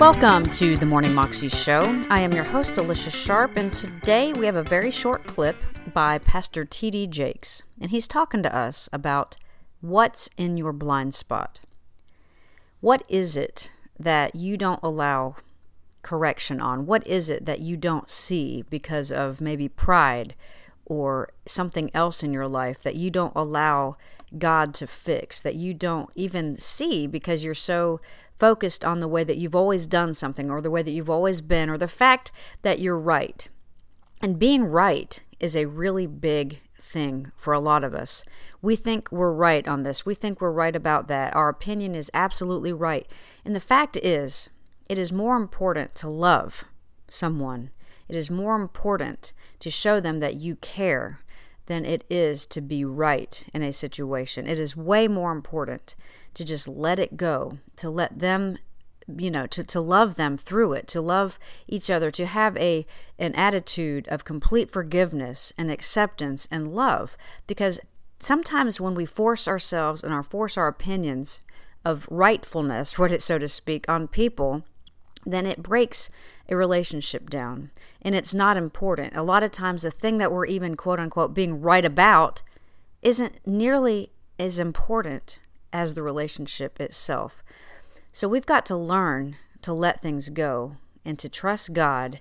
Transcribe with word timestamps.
Welcome 0.00 0.46
to 0.50 0.76
the 0.76 0.86
Morning 0.86 1.14
Moxie 1.14 1.48
Show. 1.48 1.84
I 2.10 2.18
am 2.18 2.32
your 2.32 2.42
host, 2.42 2.76
Alicia 2.78 3.12
Sharp, 3.12 3.56
and 3.56 3.72
today 3.72 4.32
we 4.32 4.44
have 4.44 4.56
a 4.56 4.62
very 4.64 4.90
short 4.90 5.24
clip 5.24 5.54
by 5.92 6.18
Pastor 6.18 6.64
T.D. 6.64 7.06
Jakes, 7.06 7.62
and 7.80 7.92
he's 7.92 8.08
talking 8.08 8.42
to 8.42 8.54
us 8.54 8.88
about 8.92 9.36
what's 9.80 10.28
in 10.36 10.56
your 10.56 10.72
blind 10.72 11.14
spot. 11.14 11.60
What 12.80 13.04
is 13.08 13.36
it 13.36 13.70
that 13.96 14.34
you 14.34 14.56
don't 14.56 14.80
allow 14.82 15.36
correction 16.02 16.60
on? 16.60 16.86
What 16.86 17.06
is 17.06 17.30
it 17.30 17.46
that 17.46 17.60
you 17.60 17.76
don't 17.76 18.10
see 18.10 18.64
because 18.68 19.12
of 19.12 19.40
maybe 19.40 19.68
pride 19.68 20.34
or 20.86 21.30
something 21.46 21.90
else 21.94 22.22
in 22.22 22.32
your 22.32 22.48
life 22.48 22.82
that 22.82 22.96
you 22.96 23.10
don't 23.10 23.32
allow 23.34 23.96
God 24.38 24.74
to 24.74 24.86
fix, 24.86 25.40
that 25.40 25.54
you 25.54 25.74
don't 25.74 26.10
even 26.14 26.58
see 26.58 27.06
because 27.06 27.44
you're 27.44 27.54
so 27.54 28.00
focused 28.38 28.84
on 28.84 29.00
the 29.00 29.08
way 29.08 29.24
that 29.24 29.36
you've 29.36 29.54
always 29.54 29.86
done 29.86 30.12
something 30.12 30.50
or 30.50 30.60
the 30.60 30.70
way 30.70 30.82
that 30.82 30.90
you've 30.90 31.10
always 31.10 31.40
been 31.40 31.70
or 31.70 31.78
the 31.78 31.88
fact 31.88 32.32
that 32.62 32.80
you're 32.80 32.98
right. 32.98 33.48
And 34.20 34.38
being 34.38 34.64
right 34.64 35.22
is 35.38 35.54
a 35.56 35.66
really 35.66 36.06
big 36.06 36.60
thing 36.80 37.32
for 37.36 37.52
a 37.52 37.60
lot 37.60 37.84
of 37.84 37.94
us. 37.94 38.24
We 38.62 38.76
think 38.76 39.10
we're 39.10 39.32
right 39.32 39.66
on 39.66 39.82
this. 39.82 40.06
We 40.06 40.14
think 40.14 40.40
we're 40.40 40.52
right 40.52 40.74
about 40.74 41.08
that. 41.08 41.34
Our 41.34 41.48
opinion 41.48 41.94
is 41.94 42.10
absolutely 42.14 42.72
right. 42.72 43.10
And 43.44 43.54
the 43.54 43.60
fact 43.60 43.96
is, 43.96 44.48
it 44.88 44.98
is 44.98 45.12
more 45.12 45.36
important 45.36 45.94
to 45.96 46.08
love 46.08 46.64
someone. 47.08 47.70
It 48.08 48.16
is 48.16 48.30
more 48.30 48.56
important 48.56 49.32
to 49.60 49.70
show 49.70 50.00
them 50.00 50.18
that 50.18 50.36
you 50.36 50.56
care 50.56 51.20
than 51.66 51.84
it 51.84 52.04
is 52.10 52.46
to 52.46 52.60
be 52.60 52.84
right 52.84 53.44
in 53.54 53.62
a 53.62 53.72
situation. 53.72 54.46
It 54.46 54.58
is 54.58 54.76
way 54.76 55.08
more 55.08 55.32
important 55.32 55.94
to 56.34 56.44
just 56.44 56.68
let 56.68 56.98
it 56.98 57.16
go, 57.16 57.58
to 57.76 57.88
let 57.88 58.18
them 58.18 58.58
you 59.06 59.30
know 59.30 59.46
to, 59.46 59.62
to 59.62 59.80
love 59.80 60.14
them 60.14 60.36
through 60.36 60.72
it 60.72 60.86
to 60.88 61.00
love 61.00 61.38
each 61.68 61.90
other 61.90 62.10
to 62.10 62.26
have 62.26 62.56
a 62.56 62.86
an 63.18 63.34
attitude 63.34 64.08
of 64.08 64.24
complete 64.24 64.70
forgiveness 64.70 65.52
and 65.58 65.70
acceptance 65.70 66.48
and 66.50 66.74
love 66.74 67.16
because 67.46 67.80
sometimes 68.20 68.80
when 68.80 68.94
we 68.94 69.04
force 69.04 69.46
ourselves 69.46 70.02
and 70.02 70.12
our 70.12 70.22
force 70.22 70.56
our 70.56 70.68
opinions 70.68 71.40
of 71.84 72.06
rightfulness 72.10 72.98
what 72.98 73.12
it 73.12 73.22
so 73.22 73.38
to 73.38 73.48
speak 73.48 73.86
on 73.88 74.08
people 74.08 74.64
then 75.26 75.46
it 75.46 75.62
breaks 75.62 76.10
a 76.48 76.56
relationship 76.56 77.30
down 77.30 77.70
and 78.02 78.14
it's 78.14 78.34
not 78.34 78.56
important. 78.56 79.16
A 79.16 79.22
lot 79.22 79.42
of 79.42 79.50
times, 79.50 79.82
the 79.82 79.90
thing 79.90 80.18
that 80.18 80.30
we're 80.30 80.46
even 80.46 80.76
quote 80.76 81.00
unquote 81.00 81.34
being 81.34 81.60
right 81.60 81.84
about 81.84 82.42
isn't 83.02 83.38
nearly 83.46 84.12
as 84.38 84.58
important 84.58 85.40
as 85.72 85.94
the 85.94 86.02
relationship 86.02 86.80
itself. 86.80 87.42
So 88.12 88.28
we've 88.28 88.46
got 88.46 88.66
to 88.66 88.76
learn 88.76 89.36
to 89.62 89.72
let 89.72 90.00
things 90.00 90.28
go 90.28 90.76
and 91.04 91.18
to 91.18 91.28
trust 91.28 91.72
God 91.72 92.20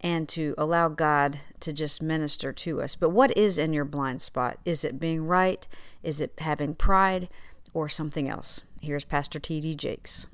and 0.00 0.28
to 0.28 0.54
allow 0.58 0.88
God 0.88 1.40
to 1.60 1.72
just 1.72 2.02
minister 2.02 2.52
to 2.52 2.82
us. 2.82 2.94
But 2.94 3.10
what 3.10 3.36
is 3.36 3.58
in 3.58 3.72
your 3.72 3.84
blind 3.84 4.22
spot? 4.22 4.58
Is 4.64 4.84
it 4.84 5.00
being 5.00 5.26
right? 5.26 5.66
Is 6.02 6.20
it 6.20 6.34
having 6.38 6.74
pride 6.74 7.28
or 7.72 7.88
something 7.88 8.28
else? 8.28 8.60
Here's 8.80 9.04
Pastor 9.04 9.38
T.D. 9.40 9.74
Jakes 9.74 10.26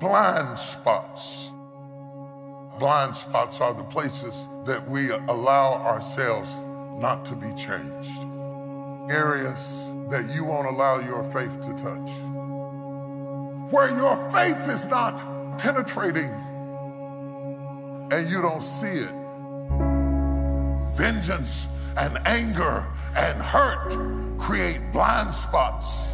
blind 0.00 0.58
spots. 0.58 1.50
Blind 2.78 3.14
spots 3.14 3.60
are 3.60 3.74
the 3.74 3.84
places 3.84 4.34
that 4.64 4.88
we 4.88 5.10
allow 5.10 5.74
ourselves 5.74 6.48
not 6.98 7.26
to 7.26 7.34
be 7.34 7.48
changed. 7.48 8.18
Areas 9.10 9.60
that 10.08 10.30
you 10.34 10.44
won't 10.44 10.66
allow 10.66 11.00
your 11.00 11.22
faith 11.34 11.52
to 11.60 11.72
touch. 11.74 12.10
Where 13.70 13.94
your 13.94 14.16
faith 14.32 14.68
is 14.70 14.86
not 14.86 15.58
penetrating 15.58 16.30
and 18.10 18.30
you 18.30 18.40
don't 18.40 18.62
see 18.62 19.04
it. 19.04 19.14
Vengeance 20.96 21.66
and 21.98 22.18
anger 22.26 22.86
and 23.14 23.42
hurt 23.42 23.90
create 24.40 24.80
blind 24.92 25.34
spots. 25.34 26.12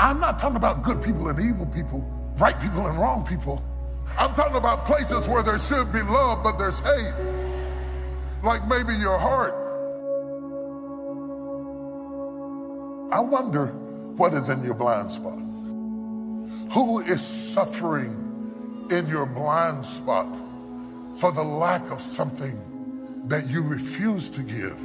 I'm 0.00 0.18
not 0.18 0.40
talking 0.40 0.56
about 0.56 0.82
good 0.82 1.00
people 1.00 1.28
and 1.28 1.38
evil 1.38 1.66
people 1.66 2.04
right 2.40 2.58
people 2.58 2.86
and 2.86 2.98
wrong 2.98 3.24
people. 3.24 3.62
I'm 4.16 4.34
talking 4.34 4.56
about 4.56 4.86
places 4.86 5.28
where 5.28 5.42
there 5.42 5.58
should 5.58 5.92
be 5.92 6.00
love, 6.00 6.42
but 6.42 6.56
there's 6.56 6.78
hate. 6.78 7.12
Like 8.42 8.66
maybe 8.66 8.94
your 8.94 9.18
heart. 9.18 9.54
I 13.12 13.20
wonder 13.20 13.66
what 14.16 14.32
is 14.32 14.48
in 14.48 14.64
your 14.64 14.74
blind 14.74 15.10
spot. 15.10 15.38
Who 16.72 17.00
is 17.00 17.20
suffering 17.20 18.88
in 18.90 19.06
your 19.06 19.26
blind 19.26 19.84
spot 19.84 20.26
for 21.18 21.32
the 21.32 21.42
lack 21.42 21.90
of 21.90 22.00
something 22.00 22.58
that 23.26 23.48
you 23.48 23.62
refuse 23.62 24.30
to 24.30 24.42
give? 24.42 24.78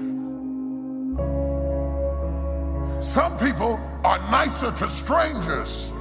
Some 3.04 3.38
people 3.38 3.80
are 4.04 4.20
nicer 4.32 4.72
to 4.72 4.90
strangers 4.90 5.92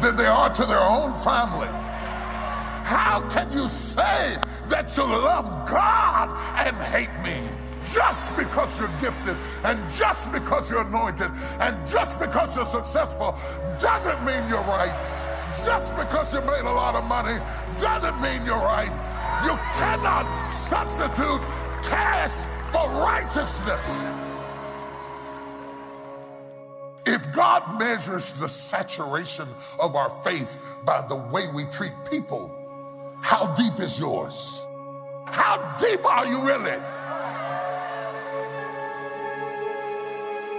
than 0.00 0.16
they 0.16 0.26
are 0.26 0.52
to 0.54 0.64
their 0.64 0.82
own 0.82 1.12
family. 1.24 1.68
How 2.84 3.26
can 3.28 3.52
you 3.52 3.68
say 3.68 4.38
that 4.68 4.96
you 4.96 5.04
love 5.04 5.68
God 5.68 6.30
and 6.56 6.76
hate 6.76 7.12
me? 7.22 7.48
Just 7.92 8.36
because 8.36 8.78
you're 8.78 8.92
gifted 9.00 9.36
and 9.64 9.78
just 9.92 10.32
because 10.32 10.70
you're 10.70 10.86
anointed 10.86 11.30
and 11.60 11.88
just 11.88 12.18
because 12.20 12.54
you're 12.56 12.64
successful 12.64 13.38
doesn't 13.78 14.24
mean 14.24 14.48
you're 14.48 14.62
right. 14.62 15.04
Just 15.64 15.96
because 15.96 16.32
you 16.32 16.40
made 16.40 16.64
a 16.64 16.72
lot 16.72 16.94
of 16.94 17.04
money 17.04 17.40
doesn't 17.78 18.20
mean 18.20 18.44
you're 18.44 18.56
right. 18.56 18.92
You 19.44 19.56
cannot 19.78 20.26
substitute 20.68 21.40
cash 21.82 22.32
for 22.72 22.88
righteousness. 22.88 23.82
If 27.08 27.32
God 27.32 27.78
measures 27.78 28.34
the 28.34 28.50
saturation 28.50 29.48
of 29.78 29.96
our 29.96 30.10
faith 30.22 30.58
by 30.84 31.00
the 31.06 31.16
way 31.16 31.48
we 31.54 31.64
treat 31.72 31.94
people, 32.10 32.50
how 33.22 33.54
deep 33.54 33.80
is 33.80 33.98
yours? 33.98 34.60
How 35.24 35.74
deep 35.80 36.04
are 36.04 36.26
you 36.26 36.38
really? 36.42 36.78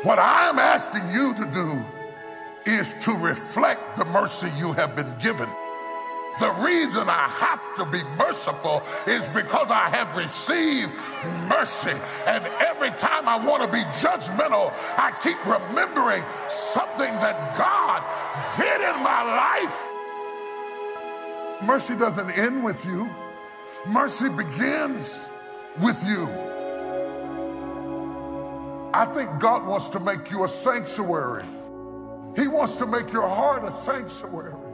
What 0.02 0.18
I'm 0.18 0.58
asking 0.58 1.10
you 1.14 1.36
to 1.36 1.46
do 1.54 1.86
is 2.66 2.96
to 3.04 3.14
reflect 3.16 3.96
the 3.96 4.06
mercy 4.06 4.50
you 4.58 4.74
have 4.74 4.96
been 4.96 5.14
given. 5.20 5.50
The 6.40 6.52
reason 6.52 7.10
I 7.10 7.28
have 7.28 7.76
to 7.76 7.86
be 7.86 8.02
merciful 8.18 8.82
is 9.06 9.28
because 9.30 9.70
I 9.70 9.90
have 9.90 10.16
received 10.16 10.92
mercy. 11.50 11.92
And 12.26 12.46
every 12.66 12.92
time 12.92 13.28
I 13.28 13.36
want 13.36 13.62
to 13.64 13.68
be 13.68 13.84
judgmental, 14.00 14.74
I 14.98 15.12
keep 15.22 15.38
remembering 15.46 16.24
something 16.74 17.12
that 17.20 17.58
God 17.58 18.02
did 18.56 18.80
in 18.80 19.04
my 19.04 19.22
life. 19.24 19.76
Mercy 21.62 21.96
doesn't 21.96 22.32
end 22.32 22.64
with 22.64 22.86
you, 22.86 23.10
mercy 23.86 24.30
begins 24.30 25.20
with 25.82 26.02
you. 26.08 26.26
I 28.94 29.06
think 29.14 29.40
God 29.40 29.68
wants 29.68 29.90
to 29.90 30.00
make 30.00 30.32
you 30.32 30.46
a 30.46 30.48
sanctuary. 30.48 31.46
He 32.38 32.48
wants 32.48 32.76
to 32.76 32.86
make 32.86 33.12
your 33.12 33.28
heart 33.28 33.66
a 33.66 33.72
sanctuary. 33.74 34.69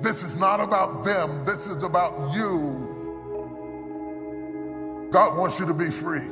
This 0.00 0.22
is 0.22 0.34
not 0.34 0.60
about 0.60 1.04
them, 1.04 1.44
this 1.44 1.66
is 1.66 1.82
about 1.82 2.34
you. 2.34 2.92
God 5.12 5.36
wants 5.36 5.60
you 5.60 5.66
to 5.66 5.74
be 5.74 5.90
free. 5.90 6.28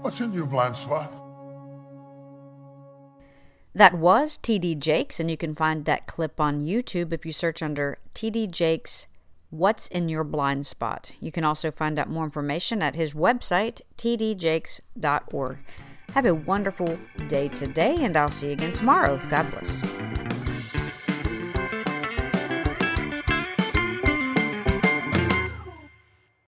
What's 0.00 0.20
in 0.20 0.32
your 0.32 0.46
blind 0.46 0.74
spot? 0.76 1.12
That 3.74 3.94
was 3.94 4.38
TD 4.38 4.78
Jakes, 4.78 5.20
and 5.20 5.30
you 5.30 5.36
can 5.36 5.54
find 5.54 5.84
that 5.84 6.06
clip 6.06 6.40
on 6.40 6.62
YouTube 6.62 7.12
if 7.12 7.26
you 7.26 7.32
search 7.32 7.62
under 7.62 7.98
TD 8.14 8.50
Jakes 8.50 9.06
What's 9.50 9.88
in 9.88 10.08
Your 10.10 10.24
Blind 10.24 10.66
Spot. 10.66 11.10
You 11.20 11.32
can 11.32 11.42
also 11.42 11.70
find 11.70 11.98
out 11.98 12.10
more 12.10 12.24
information 12.24 12.82
at 12.82 12.94
his 12.94 13.14
website, 13.14 13.80
tdjakes.org. 13.96 15.58
Have 16.14 16.26
a 16.26 16.34
wonderful 16.34 16.98
day 17.28 17.48
today, 17.48 17.96
and 18.00 18.16
I'll 18.16 18.30
see 18.30 18.48
you 18.48 18.52
again 18.52 18.72
tomorrow. 18.72 19.18
God 19.30 19.50
bless. 19.50 19.82